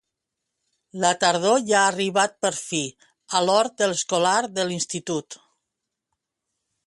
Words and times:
La 1.01 1.11
tardor 1.23 1.59
ja 1.67 1.75
ha 1.81 1.89
arribat 1.89 2.33
per 2.45 2.51
fi 2.61 2.81
a 3.39 3.43
l'hort 3.49 3.85
escolar 3.89 4.35
de 4.57 4.67
l'Institut. 4.71 5.37